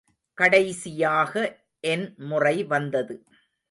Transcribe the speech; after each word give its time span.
கடைசியாக 0.37 1.33
என் 1.83 2.07
முறை 2.25 2.55
வந்தது. 2.65 3.15